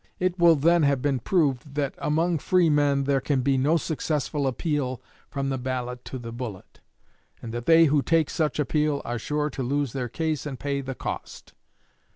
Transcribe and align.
It 0.17 0.39
will 0.39 0.55
then 0.55 0.81
have 0.81 0.99
been 0.99 1.19
proved 1.19 1.75
that 1.75 1.93
among 1.99 2.39
freemen 2.39 3.03
there 3.03 3.21
can 3.21 3.41
be 3.41 3.55
no 3.55 3.77
successful 3.77 4.47
appeal 4.47 4.99
from 5.29 5.49
the 5.49 5.59
ballot 5.59 6.03
to 6.05 6.17
the 6.17 6.31
bullet, 6.31 6.79
and 7.39 7.53
that 7.53 7.67
they 7.67 7.85
who 7.85 8.01
take 8.01 8.31
such 8.31 8.57
appeal 8.57 9.03
are 9.05 9.19
sure 9.19 9.51
to 9.51 9.61
lose 9.61 9.93
their 9.93 10.09
case 10.09 10.47
and 10.47 10.57
pay 10.59 10.81
the 10.81 10.95
cost. 10.95 11.53